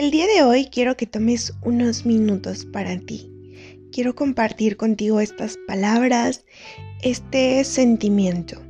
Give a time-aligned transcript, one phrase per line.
[0.00, 3.30] El día de hoy quiero que tomes unos minutos para ti.
[3.92, 6.46] Quiero compartir contigo estas palabras,
[7.02, 8.62] este sentimiento.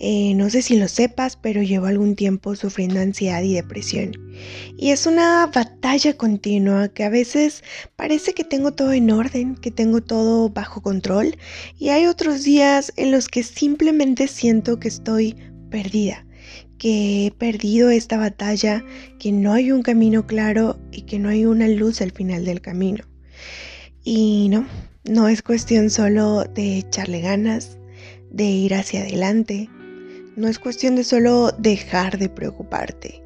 [0.00, 4.10] Eh, no sé si lo sepas, pero llevo algún tiempo sufriendo ansiedad y depresión.
[4.76, 7.62] Y es una batalla continua que a veces
[7.94, 11.36] parece que tengo todo en orden, que tengo todo bajo control.
[11.78, 15.36] Y hay otros días en los que simplemente siento que estoy
[15.70, 16.26] perdida,
[16.78, 18.84] que he perdido esta batalla,
[19.18, 22.60] que no hay un camino claro y que no hay una luz al final del
[22.60, 23.04] camino.
[24.04, 24.66] Y no,
[25.04, 27.78] no es cuestión solo de echarle ganas,
[28.30, 29.68] de ir hacia adelante,
[30.36, 33.22] no es cuestión de solo dejar de preocuparte.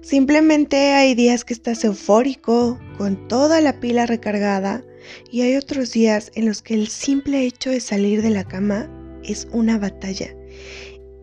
[0.00, 4.82] Simplemente hay días que estás eufórico, con toda la pila recargada,
[5.30, 8.88] y hay otros días en los que el simple hecho de salir de la cama
[9.24, 10.34] es una batalla,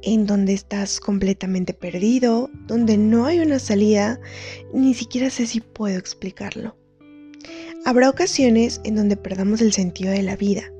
[0.06, 4.20] en donde estás completamente perdido, donde no hay una salida,
[4.72, 6.78] ni siquiera sé si puedo explicarlo.
[7.86, 10.72] Habrá ocasiones en donde perdamos el sentido de la vida,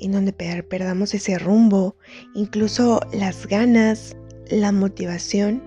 [0.00, 1.96] en donde perdamos ese rumbo,
[2.34, 4.14] incluso las ganas,
[4.50, 5.62] la motivación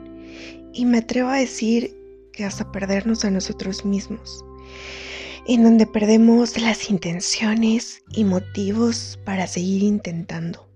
[0.74, 1.98] y me atrevo a decir
[2.32, 4.46] que hasta perdernos a nosotros mismos,
[5.48, 10.71] en donde perdemos las intenciones y motivos para seguir intentando,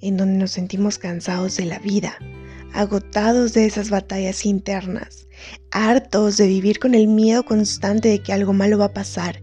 [0.00, 2.18] en donde nos sentimos cansados de la vida,
[2.72, 5.28] agotados de esas batallas internas,
[5.70, 9.42] hartos de vivir con el miedo constante de que algo malo va a pasar,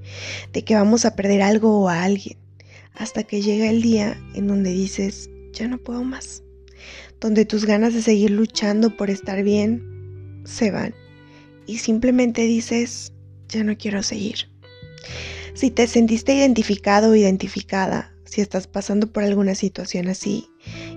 [0.53, 2.37] de que vamos a perder algo o a alguien
[2.99, 6.43] hasta que llega el día en donde dices, ya no puedo más,
[7.19, 10.93] donde tus ganas de seguir luchando por estar bien se van
[11.65, 13.13] y simplemente dices,
[13.47, 14.49] ya no quiero seguir.
[15.53, 20.47] Si te sentiste identificado o identificada, si estás pasando por alguna situación así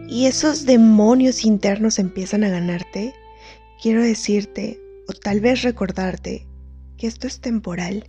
[0.09, 3.15] y esos demonios internos empiezan a ganarte,
[3.81, 4.79] quiero decirte
[5.09, 6.47] o tal vez recordarte
[6.99, 8.09] que esto es temporal.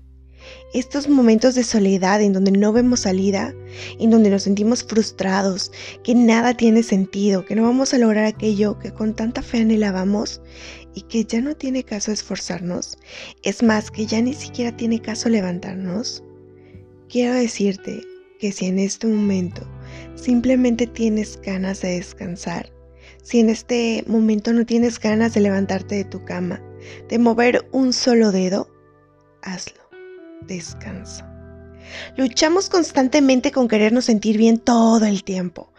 [0.74, 3.56] Estos momentos de soledad en donde no vemos salida,
[3.98, 5.72] en donde nos sentimos frustrados,
[6.04, 10.42] que nada tiene sentido, que no vamos a lograr aquello que con tanta fe anhelábamos
[10.94, 12.98] y que ya no tiene caso esforzarnos,
[13.42, 16.22] es más, que ya ni siquiera tiene caso levantarnos,
[17.08, 18.02] quiero decirte
[18.44, 19.66] que si en este momento
[20.16, 22.74] simplemente tienes ganas de descansar,
[23.22, 26.62] si en este momento no tienes ganas de levantarte de tu cama,
[27.08, 28.70] de mover un solo dedo,
[29.44, 29.82] hazlo
[30.46, 31.33] descansa.
[32.18, 35.72] Luchamos constantemente con querernos sentir bien todo el tiempo.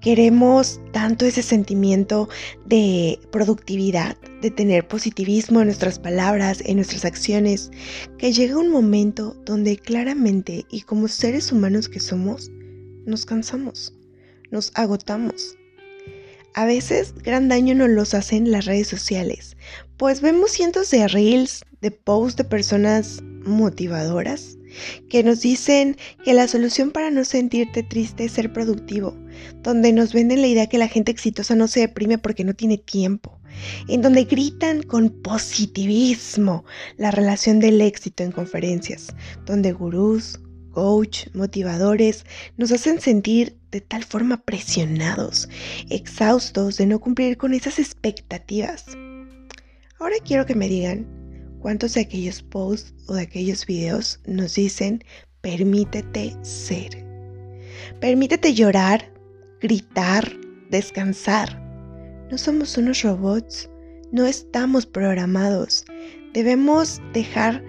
[0.00, 2.28] Queremos tanto ese sentimiento
[2.66, 7.70] de productividad, de tener positivismo en nuestras palabras, en nuestras acciones,
[8.18, 12.50] que llega un momento donde claramente y como seres humanos que somos,
[13.06, 13.94] nos cansamos,
[14.50, 15.56] nos agotamos.
[16.54, 19.56] A veces gran daño nos los hacen las redes sociales,
[19.96, 24.56] pues vemos cientos de reels, de posts de personas motivadoras
[25.08, 29.16] que nos dicen que la solución para no sentirte triste es ser productivo,
[29.62, 32.78] donde nos venden la idea que la gente exitosa no se deprime porque no tiene
[32.78, 33.40] tiempo,
[33.88, 36.64] en donde gritan con positivismo
[36.96, 39.14] la relación del éxito en conferencias,
[39.46, 42.24] donde gurús, coach, motivadores
[42.56, 45.48] nos hacen sentir de tal forma presionados,
[45.90, 48.86] exhaustos de no cumplir con esas expectativas.
[49.98, 51.19] Ahora quiero que me digan,
[51.60, 55.04] ¿Cuántos de aquellos posts o de aquellos videos nos dicen,
[55.42, 57.04] permítete ser?
[58.00, 59.12] Permítete llorar,
[59.60, 60.32] gritar,
[60.70, 61.60] descansar.
[62.30, 63.68] No somos unos robots,
[64.10, 65.84] no estamos programados.
[66.32, 67.62] Debemos dejar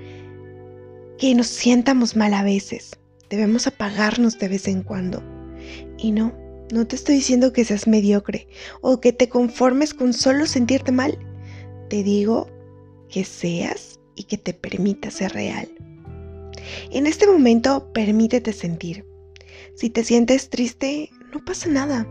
[1.17, 2.97] que nos sientamos mal a veces.
[3.29, 5.21] Debemos apagarnos de vez en cuando.
[5.97, 6.33] Y no,
[6.71, 8.47] no te estoy diciendo que seas mediocre
[8.79, 11.19] o que te conformes con solo sentirte mal.
[11.89, 12.47] Te digo
[13.11, 15.69] que seas y que te permita ser real.
[16.91, 19.05] En este momento permítete sentir.
[19.75, 22.07] Si te sientes triste, no pasa nada.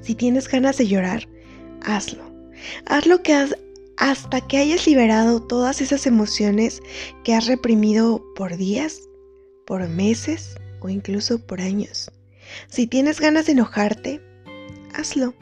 [0.00, 1.28] Si tienes ganas de llorar,
[1.82, 2.24] hazlo.
[2.86, 3.48] Hazlo que
[3.96, 6.80] hasta que hayas liberado todas esas emociones
[7.24, 9.00] que has reprimido por días,
[9.66, 12.10] por meses o incluso por años.
[12.68, 14.20] Si tienes ganas de enojarte,
[14.94, 15.34] hazlo.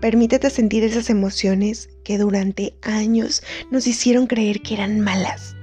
[0.00, 5.56] Permítete sentir esas emociones que durante años nos hicieron creer que eran malas,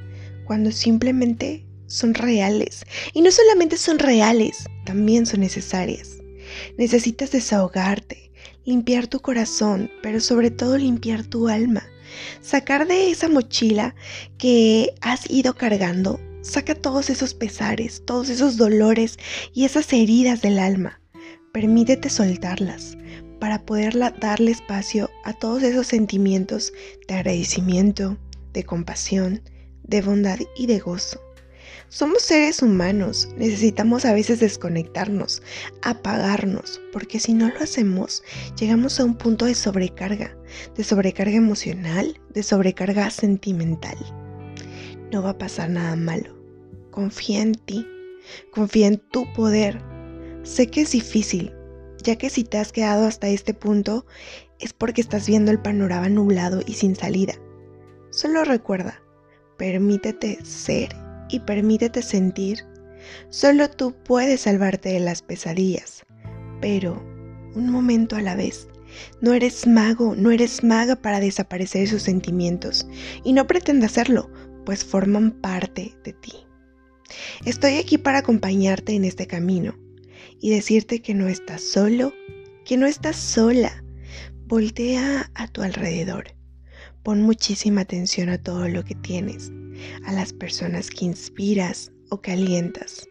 [0.45, 2.85] cuando simplemente son reales.
[3.13, 6.17] Y no solamente son reales, también son necesarias.
[6.77, 8.31] Necesitas desahogarte,
[8.65, 11.83] limpiar tu corazón, pero sobre todo limpiar tu alma.
[12.41, 13.95] Sacar de esa mochila
[14.37, 19.17] que has ido cargando, saca todos esos pesares, todos esos dolores
[19.53, 20.99] y esas heridas del alma.
[21.53, 22.97] Permítete soltarlas,
[23.41, 26.71] para poder darle espacio a todos esos sentimientos
[27.07, 28.15] de agradecimiento,
[28.53, 29.41] de compasión,
[29.81, 31.19] de bondad y de gozo.
[31.89, 35.41] Somos seres humanos, necesitamos a veces desconectarnos,
[35.81, 38.23] apagarnos, porque si no lo hacemos,
[38.59, 40.37] llegamos a un punto de sobrecarga,
[40.77, 43.97] de sobrecarga emocional, de sobrecarga sentimental.
[45.11, 46.37] No va a pasar nada malo.
[46.91, 47.87] Confía en ti,
[48.51, 49.81] confía en tu poder.
[50.43, 51.51] Sé que es difícil,
[52.03, 54.05] ya que si te has quedado hasta este punto
[54.59, 57.33] es porque estás viendo el panorama nublado y sin salida.
[58.11, 59.01] Solo recuerda,
[59.57, 60.95] permítete ser
[61.29, 62.65] y permítete sentir.
[63.29, 66.05] Solo tú puedes salvarte de las pesadillas,
[66.61, 67.01] pero
[67.55, 68.67] un momento a la vez.
[69.21, 72.85] No eres mago, no eres maga para desaparecer esos sentimientos
[73.23, 74.29] y no pretende hacerlo,
[74.65, 76.33] pues forman parte de ti.
[77.45, 79.80] Estoy aquí para acompañarte en este camino
[80.41, 82.13] y decirte que no estás solo,
[82.65, 83.83] que no estás sola.
[84.47, 86.35] Voltea a tu alrededor.
[87.03, 89.51] Pon muchísima atención a todo lo que tienes
[90.05, 93.07] a las personas que inspiras o que alientas,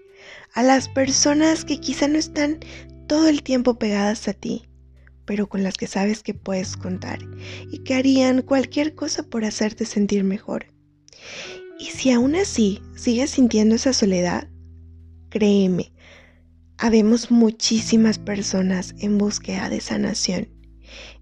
[0.54, 2.60] a las personas que quizá no están
[3.06, 4.68] todo el tiempo pegadas a ti,
[5.24, 7.18] pero con las que sabes que puedes contar
[7.70, 10.66] y que harían cualquier cosa por hacerte sentir mejor.
[11.78, 14.48] Y si aún así sigues sintiendo esa soledad,
[15.30, 15.92] créeme,
[16.82, 20.48] habemos muchísimas personas en búsqueda de sanación,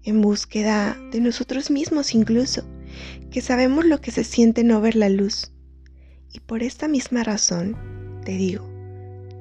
[0.03, 2.63] en búsqueda de nosotros mismos incluso,
[3.29, 5.51] que sabemos lo que se siente no ver la luz.
[6.31, 7.75] Y por esta misma razón
[8.23, 8.69] te digo,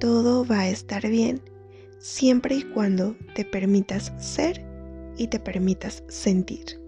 [0.00, 1.40] todo va a estar bien
[2.00, 4.64] siempre y cuando te permitas ser
[5.16, 6.80] y te permitas sentir.